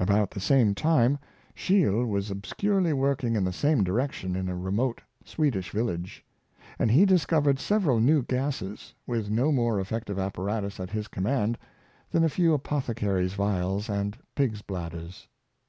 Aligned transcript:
About 0.00 0.32
the 0.32 0.40
same 0.40 0.74
time 0.74 1.16
Scheele 1.54 2.04
was 2.06 2.28
obscurely 2.28 2.92
working 2.92 3.36
in 3.36 3.44
the 3.44 3.52
same 3.52 3.84
direction 3.84 4.34
in 4.34 4.48
a 4.48 4.56
re 4.56 4.72
mote 4.72 5.00
Swedish 5.24 5.70
village; 5.70 6.24
and 6.76 6.90
he 6.90 7.06
discovered 7.06 7.60
several 7.60 8.00
new 8.00 8.24
gases, 8.24 8.94
with 9.06 9.30
no 9.30 9.52
more 9.52 9.78
effective 9.78 10.18
apparatus 10.18 10.80
at 10.80 10.90
his 10.90 11.06
com 11.06 11.22
mand 11.22 11.56
than 12.10 12.24
a 12.24 12.28
few 12.28 12.52
apothecaries' 12.52 13.34
vials 13.34 13.88
and 13.88 14.18
pigs' 14.34 14.60
blad 14.60 14.90
ders. 14.90 15.28